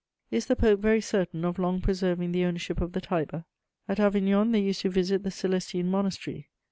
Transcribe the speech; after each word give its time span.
Is 0.31 0.47
the 0.47 0.55
Pope 0.55 0.79
very 0.79 0.99
certain 0.99 1.45
of 1.45 1.59
long 1.59 1.79
preserving 1.79 2.31
the 2.31 2.43
ownership 2.43 2.81
of 2.81 2.93
the 2.93 3.01
Tiber? 3.01 3.45
At 3.87 3.99
Avignon 3.99 4.51
they 4.51 4.59
used 4.61 4.81
to 4.81 4.89
visit 4.89 5.21
the 5.21 5.29
Celestine 5.29 5.91
monastery. 5.91 6.49